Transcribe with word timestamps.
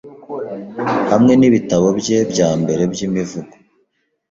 hamwe 1.11 1.33
n'ibitabo 1.39 1.87
bye 1.99 2.17
bya 2.31 2.49
mbere 2.61 2.83
by'imivugo 2.91 3.53